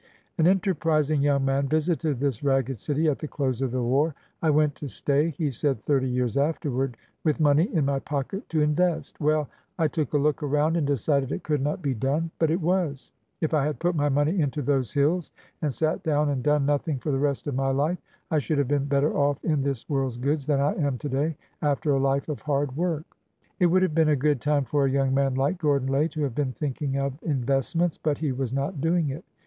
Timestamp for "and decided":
10.75-11.31